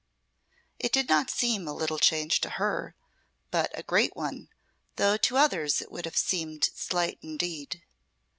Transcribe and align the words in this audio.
It 0.79 0.91
did 0.91 1.07
not 1.07 1.29
seem 1.29 1.67
a 1.67 1.75
little 1.75 1.99
change 1.99 2.41
to 2.41 2.49
her, 2.49 2.95
but 3.51 3.69
a 3.77 3.83
great 3.83 4.15
one, 4.15 4.49
though 4.95 5.15
to 5.17 5.37
others 5.37 5.79
it 5.79 5.91
would 5.91 6.05
have 6.05 6.17
seemed 6.17 6.63
slight 6.73 7.19
indeed. 7.21 7.83